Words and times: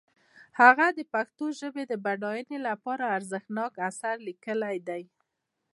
هغه 0.59 0.87
د 0.97 0.99
پښتو 1.13 1.45
ژبې 1.59 1.83
د 1.87 1.93
بډاینې 2.05 2.57
لپاره 2.67 3.03
ارزښتناک 3.17 3.73
آثار 3.89 4.15
لیکلي 4.27 4.77
دي. 4.87 5.03